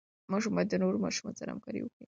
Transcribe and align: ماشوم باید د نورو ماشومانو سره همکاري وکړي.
ماشوم 0.31 0.53
باید 0.55 0.69
د 0.71 0.75
نورو 0.83 1.03
ماشومانو 1.05 1.39
سره 1.39 1.49
همکاري 1.53 1.79
وکړي. 1.81 1.99